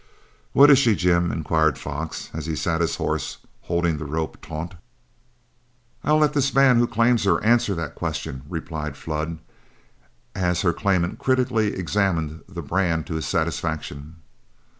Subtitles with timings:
[0.53, 4.73] "What is she, Jim?" inquired Fox, as he sat his horse holding the rope taut.
[6.03, 9.37] "I'll let this man who claims her answer that question," replied Flood,
[10.33, 14.15] as her claimant critically examined the brand to his satisfaction.